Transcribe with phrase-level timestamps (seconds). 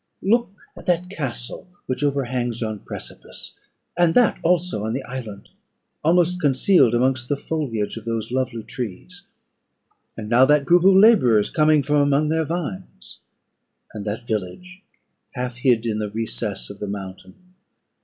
[0.23, 3.53] Look at that castle which overhangs yon precipice;
[3.95, 5.49] and that also on the island,
[6.03, 9.25] almost concealed amongst the foliage of those lovely trees;
[10.17, 13.19] and now that group of labourers coming from among their vines;
[13.93, 14.81] and that village
[15.35, 17.35] half hid in the recess of the mountain.